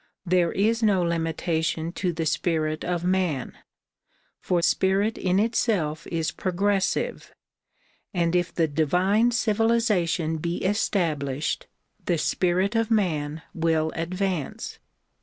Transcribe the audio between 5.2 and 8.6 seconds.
itself is progressive and if